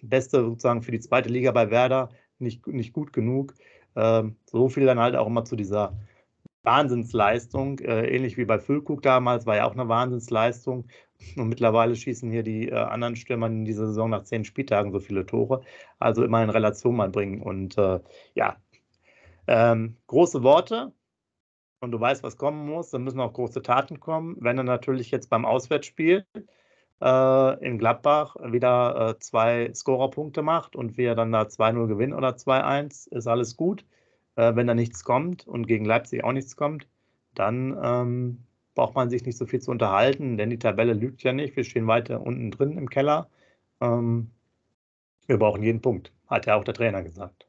[0.02, 3.55] Beste sozusagen für die zweite Liga bei Werder nicht, nicht gut genug.
[3.94, 5.96] Ähm, so viel dann halt auch immer zu dieser
[6.64, 10.88] Wahnsinnsleistung, äh, ähnlich wie bei Füllkrug damals, war ja auch eine Wahnsinnsleistung.
[11.37, 15.00] Und mittlerweile schießen hier die äh, anderen Stürmer in dieser Saison nach zehn Spieltagen so
[15.00, 15.62] viele Tore.
[15.98, 17.42] Also immer in Relation mal bringen.
[17.42, 18.00] Und äh,
[18.35, 18.57] ja,
[19.46, 20.92] Ähm, große Worte
[21.82, 24.36] und du weißt, was kommen muss, dann müssen auch große Taten kommen.
[24.40, 26.24] Wenn er natürlich jetzt beim Auswärtsspiel
[27.02, 32.30] äh, in Gladbach wieder äh, zwei Scorerpunkte macht und wir dann da 2-0 gewinnen oder
[32.30, 33.84] 2-1, ist alles gut.
[34.36, 36.88] Äh, wenn da nichts kommt und gegen Leipzig auch nichts kommt,
[37.34, 41.32] dann ähm, braucht man sich nicht so viel zu unterhalten, denn die Tabelle lügt ja
[41.32, 41.56] nicht.
[41.56, 43.28] Wir stehen weiter unten drin im Keller.
[43.80, 44.30] Ähm,
[45.26, 47.46] wir brauchen jeden Punkt, hat ja auch der Trainer gesagt.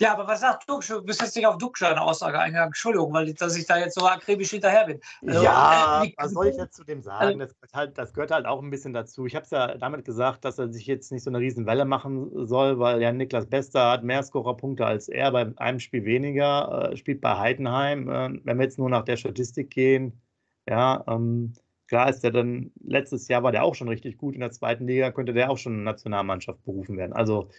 [0.00, 0.88] Ja, aber was sagt Dux?
[0.88, 2.68] Du bist jetzt nicht auf Dux eine Aussage eingegangen.
[2.68, 5.00] Entschuldigung, weil dass ich da jetzt so akribisch hinterher bin.
[5.24, 7.38] Also, ja, äh, was soll ich jetzt zu dem sagen?
[7.38, 9.26] Das gehört, halt, das gehört halt auch ein bisschen dazu.
[9.26, 11.84] Ich habe es ja damit gesagt, dass er sich jetzt nicht so eine riesen Welle
[11.84, 16.90] machen soll, weil ja Niklas Bester hat mehr Scorerpunkte als er, bei einem Spiel weniger,
[16.90, 18.08] äh, spielt bei Heidenheim.
[18.08, 20.20] Äh, wenn wir jetzt nur nach der Statistik gehen,
[20.68, 21.52] ja, ähm,
[21.86, 24.88] klar ist der dann, letztes Jahr war der auch schon richtig gut in der zweiten
[24.88, 27.12] Liga, könnte der auch schon in Nationalmannschaft berufen werden.
[27.12, 27.50] Also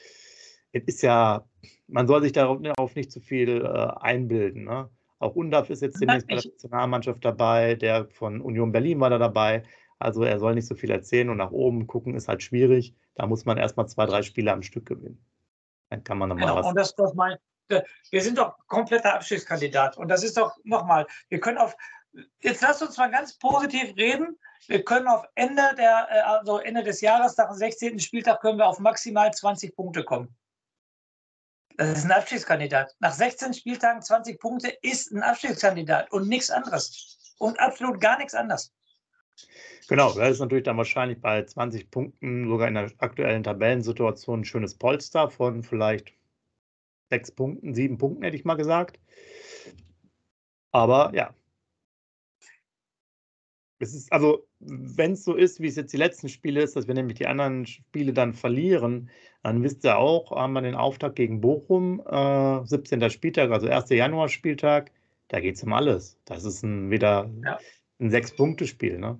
[0.75, 1.47] es ist ja,
[1.87, 4.65] man soll sich darauf nicht zu viel äh, einbilden.
[4.65, 4.89] Ne?
[5.19, 9.17] Auch Undaf ist jetzt demnächst bei der Nationalmannschaft dabei, der von Union Berlin war da
[9.17, 9.63] dabei.
[9.99, 12.93] Also er soll nicht so viel erzählen und nach oben gucken ist halt schwierig.
[13.15, 15.25] Da muss man erstmal zwei, drei Spiele am Stück gewinnen.
[15.89, 16.65] Dann kann man nochmal genau, was.
[16.67, 19.97] Und das doch mal, wir sind doch kompletter Abstiegskandidat.
[19.97, 21.77] Und das ist doch nochmal, wir können auf,
[22.41, 24.37] jetzt lasst uns mal ganz positiv reden.
[24.67, 27.99] Wir können auf Ende der, äh, also Ende des Jahres, nach dem 16.
[27.99, 30.35] Spieltag, können wir auf maximal 20 Punkte kommen.
[31.77, 32.95] Das ist ein Abstiegskandidat.
[32.99, 37.35] Nach 16 Spieltagen 20 Punkte ist ein Abstiegskandidat und nichts anderes.
[37.37, 38.73] Und absolut gar nichts anderes.
[39.89, 44.45] Genau, das ist natürlich dann wahrscheinlich bei 20 Punkten sogar in der aktuellen Tabellensituation ein
[44.45, 46.13] schönes Polster von vielleicht
[47.09, 48.99] sechs Punkten, sieben Punkten, hätte ich mal gesagt.
[50.71, 51.35] Aber ja,
[53.79, 56.87] es ist, also, wenn es so ist, wie es jetzt die letzten Spiele ist, dass
[56.87, 59.09] wir nämlich die anderen Spiele dann verlieren,
[59.45, 63.11] dann wisst ihr auch, haben wir den Auftakt gegen Bochum, äh, 17.
[63.11, 63.91] Spieltag, also 1.
[63.91, 64.89] Januar-Spieltag,
[65.27, 66.17] da geht es um alles.
[66.25, 67.59] Das ist ein, wieder ja.
[67.99, 69.19] ein Sechs-Punkte-Spiel, ne?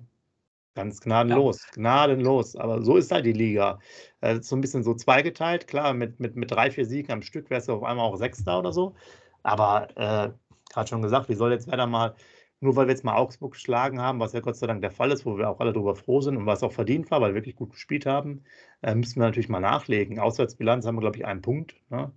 [0.74, 1.70] Ganz gnadenlos, ja.
[1.74, 2.56] gnadenlos.
[2.56, 3.78] Aber so ist halt die Liga.
[4.20, 5.68] Äh, so ein bisschen so zweigeteilt.
[5.68, 8.58] Klar, mit, mit, mit drei, vier Siegen am Stück wärst du auf einmal auch Sechster
[8.58, 8.96] oder so.
[9.44, 10.32] Aber äh,
[10.72, 12.16] gerade schon gesagt, wie soll jetzt Werder mal
[12.60, 15.10] nur weil wir jetzt mal Augsburg geschlagen haben, was ja Gott sei Dank der Fall
[15.12, 17.36] ist, wo wir auch alle darüber froh sind und was auch verdient war, weil wir
[17.36, 18.44] wirklich gut gespielt haben,
[18.82, 20.18] äh, müssen wir natürlich mal nachlegen.
[20.18, 21.76] Auswärtsbilanz haben wir, glaube ich, einen Punkt.
[21.90, 22.12] Ne?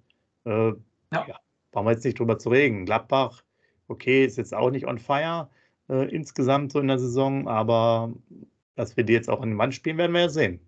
[0.46, 0.52] Äh,
[1.14, 1.26] ja.
[1.28, 1.40] ja.
[1.72, 2.86] Brauchen wir jetzt nicht drüber zu reden.
[2.86, 3.44] Gladbach,
[3.88, 5.50] okay, ist jetzt auch nicht on fire
[5.90, 8.14] äh, insgesamt so in der Saison, aber
[8.76, 10.62] dass wir die jetzt auch an den Wand spielen, werden wir ja sehen.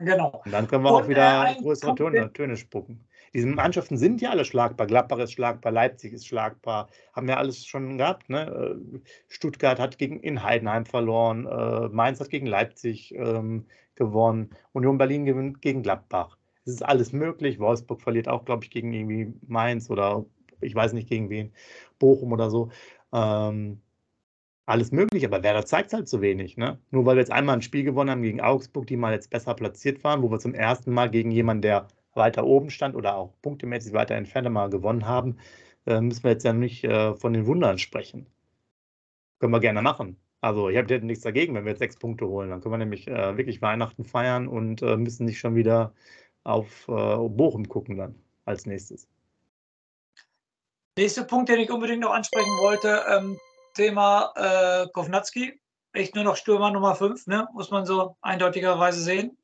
[0.00, 0.40] Genau.
[0.44, 3.04] Und dann können wir und, auch wieder äh, größere Töne, Töne spucken.
[3.34, 4.86] Diese Mannschaften sind ja alle schlagbar.
[4.86, 6.88] Gladbach ist schlagbar, Leipzig ist schlagbar.
[7.12, 8.28] Haben ja alles schon gehabt.
[8.28, 8.46] Ne?
[8.94, 11.46] Äh, Stuttgart hat gegen in Heidenheim verloren.
[11.46, 14.50] Äh, Mainz hat gegen Leipzig ähm, gewonnen.
[14.72, 16.38] Union Berlin gewinnt gegen Gladbach.
[16.64, 17.58] Es ist alles möglich.
[17.60, 20.24] Wolfsburg verliert auch, glaube ich, gegen irgendwie Mainz oder
[20.60, 21.52] ich weiß nicht gegen wen.
[21.98, 22.70] Bochum oder so.
[23.12, 23.80] Ähm,
[24.70, 26.56] alles möglich, aber Werder zeigt es halt zu wenig.
[26.56, 26.78] Ne?
[26.90, 29.54] Nur weil wir jetzt einmal ein Spiel gewonnen haben gegen Augsburg, die mal jetzt besser
[29.54, 33.32] platziert waren, wo wir zum ersten Mal gegen jemanden, der weiter oben stand oder auch
[33.42, 35.36] punktemäßig weiter entfernt mal gewonnen haben,
[35.86, 38.26] äh, müssen wir jetzt ja nicht äh, von den Wundern sprechen.
[39.38, 40.16] Können wir gerne machen.
[40.40, 42.50] Also ich habe nichts dagegen, wenn wir jetzt sechs Punkte holen.
[42.50, 45.92] Dann können wir nämlich äh, wirklich Weihnachten feiern und äh, müssen nicht schon wieder
[46.44, 46.92] auf äh,
[47.28, 49.08] Bochum gucken dann als nächstes.
[50.96, 53.38] Nächster Punkt, den ich unbedingt noch ansprechen wollte, ähm,
[53.74, 55.60] Thema äh, Kovnatski.
[55.92, 57.48] Echt nur noch Stürmer Nummer 5, ne?
[57.52, 59.36] muss man so eindeutigerweise sehen.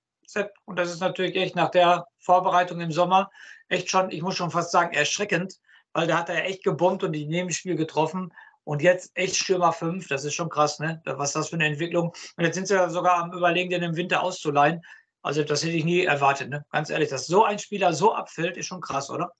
[0.64, 3.30] Und das ist natürlich echt nach der Vorbereitung im Sommer
[3.68, 5.58] echt schon, ich muss schon fast sagen, erschreckend,
[5.92, 8.32] weil da hat er echt gebombt und die Nebenspiel getroffen.
[8.64, 11.00] Und jetzt echt Stürmer 5, das ist schon krass, ne?
[11.04, 12.12] Was das für eine Entwicklung?
[12.36, 14.82] Und jetzt sind sie ja sogar am Überlegen, den im Winter auszuleihen.
[15.22, 16.64] Also, das hätte ich nie erwartet, ne?
[16.72, 19.32] Ganz ehrlich, dass so ein Spieler so abfällt, ist schon krass, oder?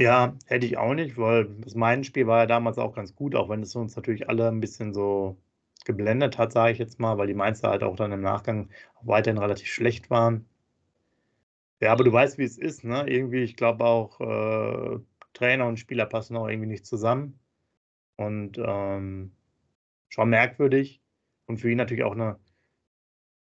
[0.00, 3.34] Ja, hätte ich auch nicht, weil das mein Spiel war ja damals auch ganz gut,
[3.36, 5.36] auch wenn es uns natürlich alle ein bisschen so
[5.84, 8.68] geblendet hat, sage ich jetzt mal, weil die Mainzer halt auch dann im Nachgang
[9.02, 10.46] weiterhin relativ schlecht waren.
[11.80, 13.04] Ja, aber du weißt, wie es ist, ne?
[13.08, 14.98] Irgendwie, ich glaube auch, äh,
[15.32, 17.38] Trainer und Spieler passen auch irgendwie nicht zusammen.
[18.16, 19.32] Und ähm,
[20.10, 21.02] schon merkwürdig.
[21.46, 22.38] Und für ihn natürlich auch eine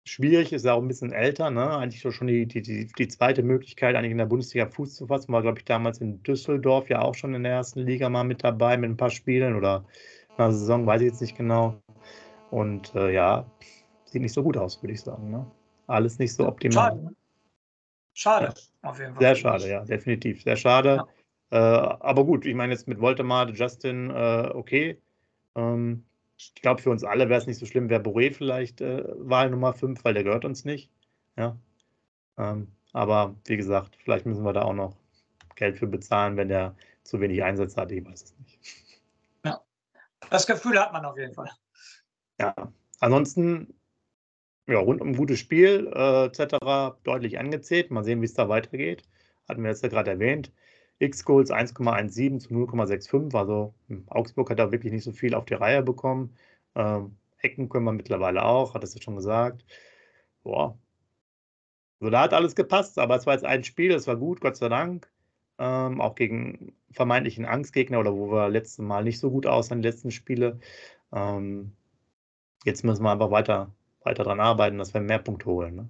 [0.07, 1.77] schwierig, ist ja auch ein bisschen älter, ne?
[1.77, 5.31] Eigentlich schon die, die, die, die zweite Möglichkeit, eigentlich in der Bundesliga Fuß zu fassen,
[5.33, 8.43] war, glaube ich, damals in Düsseldorf ja auch schon in der ersten Liga mal mit
[8.43, 9.85] dabei mit ein paar Spielen oder
[10.37, 11.81] einer Saison, weiß ich jetzt nicht genau.
[12.51, 13.45] Und äh, ja,
[14.05, 15.29] sieht nicht so gut aus, würde ich sagen.
[15.29, 15.45] Ne?
[15.87, 16.91] Alles nicht so optimal.
[16.91, 17.03] Schade.
[17.03, 17.15] Ne?
[18.13, 18.89] Schade, ja.
[18.89, 19.21] auf jeden Fall.
[19.21, 20.41] Sehr schade, ja, definitiv.
[20.43, 21.03] Sehr schade.
[21.51, 21.87] Ja.
[21.93, 25.01] Äh, aber gut, ich meine jetzt mit Voltemar, Justin, äh, okay.
[25.55, 26.06] Ähm,
[26.37, 29.49] ich glaube, für uns alle wäre es nicht so schlimm, wäre Boré vielleicht äh, Wahl
[29.49, 30.91] Nummer 5, weil der gehört uns nicht.
[31.35, 31.57] Ja.
[32.37, 34.95] Ähm, aber wie gesagt, vielleicht müssen wir da auch noch
[35.55, 37.91] Geld für bezahlen, wenn er zu wenig Einsätze hat.
[37.91, 38.59] Ich weiß es nicht.
[39.43, 39.61] Ja,
[40.29, 41.49] das Gefühl hat man auf jeden Fall.
[42.39, 42.53] Ja,
[42.99, 43.73] ansonsten
[44.67, 46.97] ja, rund um gutes Spiel äh, etc.
[47.03, 47.89] deutlich angezählt.
[47.89, 49.03] Mal sehen, wie es da weitergeht.
[49.47, 50.51] Hatten wir jetzt ja gerade erwähnt.
[50.99, 53.35] X-Goals 1,17 zu 0,65.
[53.35, 56.35] Also hm, Augsburg hat da wirklich nicht so viel auf die Reihe bekommen.
[56.75, 59.65] Ähm, Ecken können wir mittlerweile auch, hat es ja schon gesagt.
[60.43, 60.77] Boah.
[61.99, 64.57] Also da hat alles gepasst, aber es war jetzt ein Spiel, es war gut, Gott
[64.57, 65.11] sei Dank.
[65.59, 69.87] Ähm, auch gegen vermeintlichen Angstgegner oder wo wir letztes Mal nicht so gut aussahen, die
[69.87, 70.59] letzten Spiele.
[71.11, 71.73] Ähm,
[72.65, 73.71] jetzt müssen wir einfach weiter
[74.07, 75.75] weiter daran arbeiten, dass wir mehr Punkte holen.
[75.75, 75.89] Ne?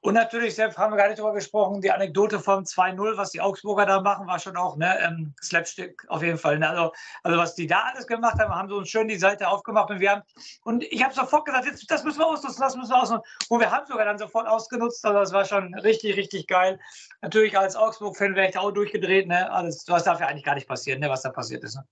[0.00, 3.40] Und natürlich, selbst haben wir gar nicht darüber gesprochen, die Anekdote vom 2-0, was die
[3.40, 6.58] Augsburger da machen, war schon auch ne, ähm, Slapstick auf jeden Fall.
[6.58, 6.68] Ne?
[6.68, 9.90] Also, also, was die da alles gemacht haben, haben so uns schön die Seite aufgemacht
[9.90, 10.22] und wir haben,
[10.64, 13.24] und ich habe sofort gesagt, jetzt, das müssen wir ausnutzen, das müssen wir ausnutzen.
[13.48, 16.78] Und wir haben sogar dann sofort ausgenutzt, also das war schon richtig, richtig geil.
[17.22, 19.50] Natürlich als Augsburg-Fan wäre ich da auch durchgedreht, ne?
[19.50, 21.10] Alles, was darf ja eigentlich gar nicht passieren, ne?
[21.10, 21.76] was da passiert ist.
[21.76, 21.84] Ne?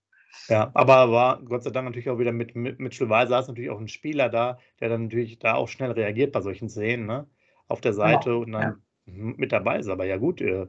[0.48, 3.70] Ja, aber war Gott sei Dank natürlich auch wieder mit, mit Mitchell Weiser ist natürlich
[3.70, 7.26] auch ein Spieler da, der dann natürlich da auch schnell reagiert bei solchen Szenen, ne?
[7.68, 8.40] Auf der Seite genau.
[8.42, 9.12] und dann ja.
[9.14, 9.88] mit dabei ist.
[9.88, 10.66] Aber ja gut, äh,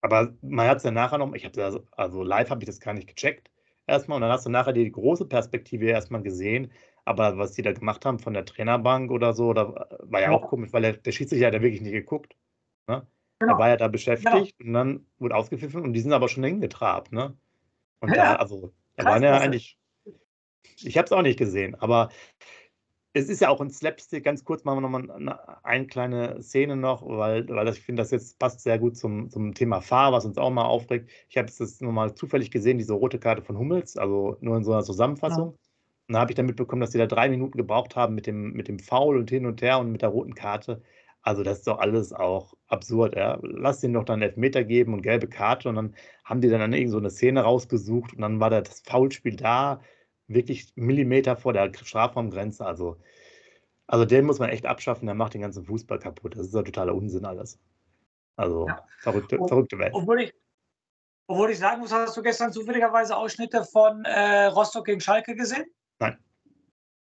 [0.00, 2.80] aber man hat es ja nachher noch, ich habe das, also live habe ich das
[2.80, 3.50] gar nicht gecheckt
[3.86, 6.72] erstmal und dann hast du nachher die große Perspektive erstmal gesehen.
[7.04, 10.32] Aber was die da gemacht haben von der Trainerbank oder so, da war ja, ja.
[10.32, 12.34] auch komisch, weil der, der Schiedsrichter hat ja wirklich nicht geguckt.
[12.86, 13.06] Ne?
[13.38, 13.54] Genau.
[13.54, 14.68] Er war ja da beschäftigt genau.
[14.68, 17.36] und dann wurde ausgepfiffen und die sind aber schon hingetrabt, ne?
[18.00, 19.78] Und ja, da, also, da waren ja eigentlich.
[20.76, 22.10] Ich habe es auch nicht gesehen, aber
[23.16, 24.24] es ist ja auch ein Slapstick.
[24.24, 28.10] Ganz kurz machen wir nochmal eine, eine kleine Szene noch, weil, weil ich finde, das
[28.10, 31.08] jetzt passt sehr gut zum, zum Thema Fahr, was uns auch mal aufregt.
[31.28, 34.72] Ich habe es nochmal zufällig gesehen, diese rote Karte von Hummels, also nur in so
[34.72, 35.52] einer Zusammenfassung.
[35.52, 35.58] Ja.
[36.08, 38.52] Und da habe ich dann mitbekommen, dass sie da drei Minuten gebraucht haben mit dem,
[38.52, 40.82] mit dem Foul und hin und her und mit der roten Karte.
[41.22, 43.14] Also das ist doch alles auch absurd.
[43.14, 43.38] Ja?
[43.42, 46.90] Lass den doch dann Elfmeter geben und gelbe Karte und dann haben die dann irgend
[46.90, 49.80] so eine Szene rausgesucht und dann war da das Foulspiel da,
[50.26, 52.64] wirklich Millimeter vor der Strafraumgrenze.
[52.64, 52.96] Also,
[53.86, 56.36] also den muss man echt abschaffen, der macht den ganzen Fußball kaputt.
[56.36, 57.58] Das ist ja totaler Unsinn alles.
[58.36, 58.84] Also ja.
[59.00, 59.92] verrückte, verrückte Welt.
[59.94, 60.34] Obwohl ich,
[61.26, 65.64] obwohl ich sagen muss, hast du gestern zufälligerweise Ausschnitte von äh, Rostock gegen Schalke gesehen?
[65.98, 66.18] Nein.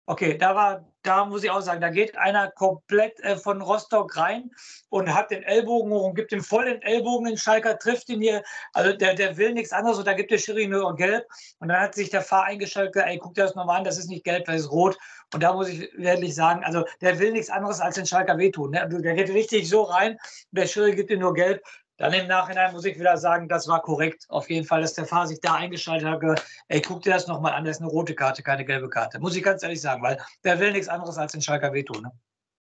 [0.07, 4.17] Okay, da war, da muss ich auch sagen, da geht einer komplett äh, von Rostock
[4.17, 4.51] rein
[4.89, 7.27] und hat den Ellbogen hoch und gibt ihm voll den Ellbogen.
[7.27, 8.43] Den Schalker trifft ihn hier.
[8.73, 11.27] Also der, der will nichts anderes und da gibt der Schiri nur gelb.
[11.59, 14.09] Und dann hat sich der Fahr eingeschaltet, ey, guck dir das nochmal an, das ist
[14.09, 14.99] nicht gelb, das ist rot.
[15.33, 18.73] Und da muss ich wirklich sagen, also der will nichts anderes als den Schalker wehtun.
[18.73, 18.89] Ne?
[18.89, 20.19] Der geht richtig so rein,
[20.51, 21.63] der Schiri gibt ihm nur gelb.
[22.01, 24.25] Dann im Nachhinein muss ich wieder sagen, das war korrekt.
[24.31, 26.43] Auf jeden Fall, dass der Fahrer sich da eingeschaltet hat.
[26.69, 29.21] Ey, guck dir das nochmal an, das ist eine rote Karte, keine gelbe Karte.
[29.21, 32.03] Muss ich ganz ehrlich sagen, weil der will nichts anderes als den Schalker wehtun.
[32.03, 32.11] Ne?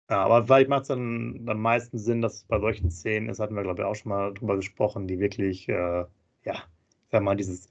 [0.10, 3.42] Ja, aber vielleicht macht es dann am meisten Sinn, dass es bei solchen Szenen ist,
[3.42, 7.22] hatten wir, glaube ich, auch schon mal drüber gesprochen, die wirklich, äh, ja, ich sag
[7.22, 7.68] mal, dieses,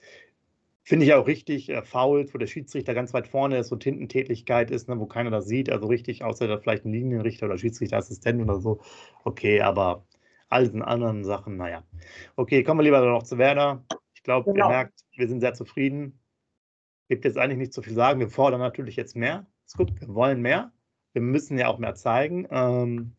[0.83, 4.11] finde ich auch richtig, äh, Fouls, wo der Schiedsrichter ganz weit vorne ist und hinten
[4.11, 7.57] Tätigkeit ist, ne, wo keiner das sieht, also richtig, außer da vielleicht ein Linienrichter oder
[7.57, 8.83] Schiedsrichterassistent oder so.
[9.25, 10.05] Okay, aber
[10.55, 11.83] all diesen anderen Sachen, naja.
[12.37, 13.85] Okay, kommen wir lieber noch zu Werder.
[14.15, 14.67] Ich glaube, genau.
[14.67, 16.21] ihr merkt, wir sind sehr zufrieden.
[17.09, 18.21] Gibt jetzt eigentlich nicht so viel sagen.
[18.21, 19.47] Wir fordern natürlich jetzt mehr.
[19.67, 20.73] Ist gut, wir wollen mehr.
[21.13, 22.47] Wir müssen ja auch mehr zeigen.
[22.51, 23.17] Ähm,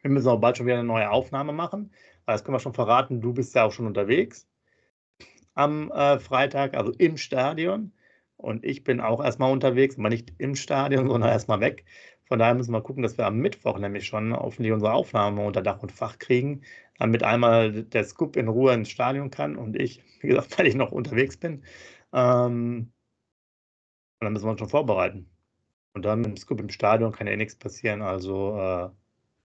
[0.00, 1.92] wir müssen auch bald schon wieder eine neue Aufnahme machen.
[2.24, 3.20] Das können wir schon verraten.
[3.20, 4.48] Du bist ja auch schon unterwegs
[5.54, 7.92] am äh, Freitag, also im Stadion.
[8.36, 11.84] Und ich bin auch erstmal unterwegs, aber nicht im Stadion, sondern erstmal weg.
[12.28, 15.62] Von daher müssen wir gucken, dass wir am Mittwoch nämlich schon hoffentlich unsere Aufnahme unter
[15.62, 16.62] Dach und Fach kriegen,
[16.98, 20.74] damit einmal der Scoop in Ruhe ins Stadion kann und ich, wie gesagt, weil ich
[20.74, 21.64] noch unterwegs bin.
[22.12, 22.92] Ähm,
[24.20, 25.30] und dann müssen wir uns schon vorbereiten.
[25.94, 28.02] Und dann mit dem Scoop im Stadion kann ja nichts passieren.
[28.02, 28.90] Also, äh,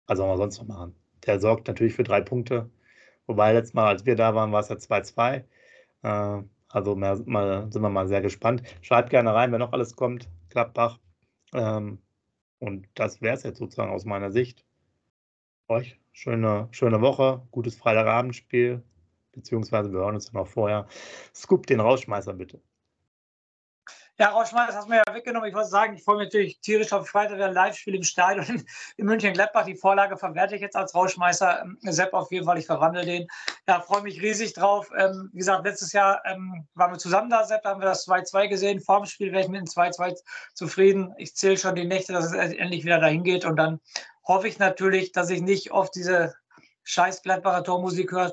[0.07, 0.95] was sollen wir sonst noch machen?
[1.27, 2.71] Der sorgt natürlich für drei Punkte.
[3.27, 5.45] Wobei letztes Mal, als wir da waren, war es ja 2-2.
[6.03, 8.63] Äh, also mehr, mal, sind wir mal sehr gespannt.
[8.83, 10.29] Schreibt gerne rein, wenn noch alles kommt.
[10.51, 10.99] Gladbach.
[11.55, 11.99] Ähm,
[12.59, 14.65] und das wäre es jetzt sozusagen aus meiner Sicht.
[15.69, 18.83] Euch schöne, schöne Woche, gutes Freitagabendspiel,
[19.33, 20.87] beziehungsweise wir hören uns dann auch vorher.
[21.35, 22.63] Scoop den Rausschmeißer bitte.
[24.17, 25.49] Ja, Rauschmeier, hast du mir ja weggenommen.
[25.49, 28.65] Ich wollte sagen, ich freue mich natürlich tierisch auf Freitag ein Live-Spiel im Stadion
[28.97, 29.65] in München-Gladbach.
[29.65, 31.63] Die Vorlage verwerte ich jetzt als Rauschmeister.
[31.63, 33.27] Ähm, Sepp auf jeden Fall, ich verwandle den.
[33.67, 34.89] Ja, freue mich riesig drauf.
[34.97, 38.07] Ähm, wie gesagt, letztes Jahr ähm, waren wir zusammen da, Sepp, da haben wir das
[38.07, 38.81] 2-2 gesehen.
[38.81, 40.15] Vor dem Spiel wäre ich mit dem 2-2
[40.55, 41.13] zufrieden.
[41.19, 43.45] Ich zähle schon die Nächte, dass es endlich wieder dahin geht.
[43.45, 43.81] Und dann
[44.23, 46.37] hoffe ich natürlich, dass ich nicht auf diese
[46.85, 48.31] scheiß Gladbacher Tormusik höre.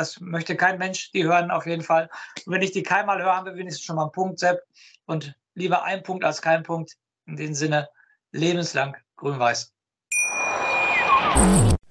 [0.00, 2.08] Das möchte kein Mensch, die hören auf jeden Fall.
[2.46, 4.62] Und wenn ich die keinmal höre, haben wir wenigstens schon mal einen Punkt, Sepp.
[5.04, 6.96] Und lieber ein Punkt als kein Punkt.
[7.26, 7.90] In dem Sinne,
[8.32, 9.74] lebenslang grün-weiß.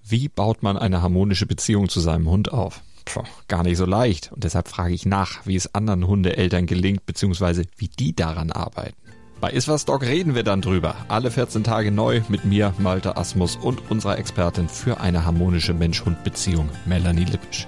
[0.01, 2.81] Wie baut man eine harmonische Beziehung zu seinem Hund auf?
[3.05, 4.31] Puh, gar nicht so leicht.
[4.31, 8.97] Und deshalb frage ich nach, wie es anderen Hundeeltern gelingt, beziehungsweise wie die daran arbeiten.
[9.39, 10.95] Bei Iswas Dog reden wir dann drüber.
[11.09, 16.71] Alle 14 Tage neu mit mir, Malte Asmus und unserer Expertin für eine harmonische Mensch-Hund-Beziehung,
[16.87, 17.67] Melanie Lippisch.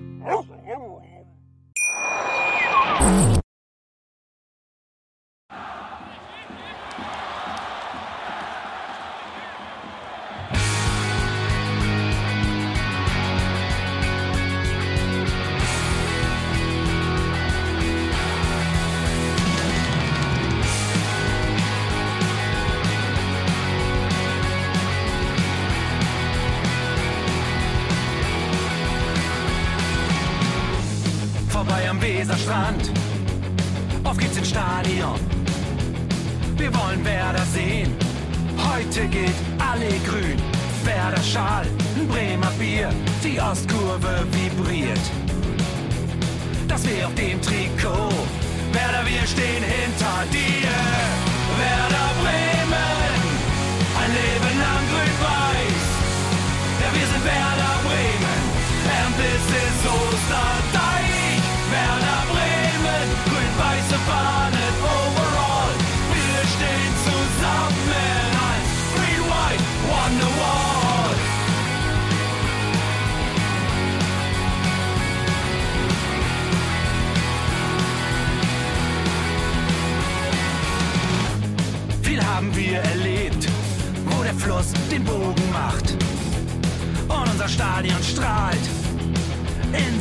[59.85, 61.41] Osterdeich.
[61.71, 65.73] Werder Bremen, grün-weiße Fahnen overall.
[66.13, 71.15] Wir stehen zusammen als Green White Wonderwall.
[82.01, 83.47] Viel haben wir erlebt,
[84.07, 85.95] wo der Fluss den Bogen macht
[87.07, 88.50] und unser Stadion strahlt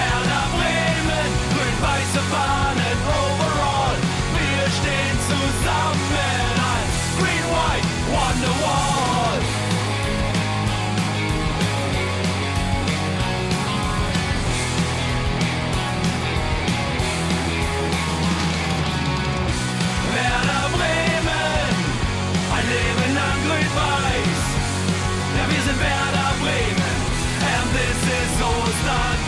[0.00, 3.98] Werder Bremen, grün-weiße Fahnen, overall.
[4.38, 9.40] Wir stehen zusammen als Green White Wonderwall.
[20.14, 21.74] Werder Bremen,
[22.56, 24.40] ein Leben lang grün-weiß.
[25.36, 26.96] Ja, wir sind Werder Bremen,
[27.52, 29.19] and this is Ostern.